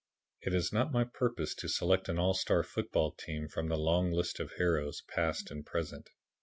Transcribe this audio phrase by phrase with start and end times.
[0.41, 4.11] It is not my purpose to select an all star football team from the long
[4.11, 6.09] list of heroes past and present.